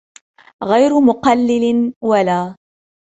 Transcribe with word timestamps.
غَيْرَ 0.63 0.99
مُقَلِّلٍ 1.01 1.93
وَلَا 2.03 2.55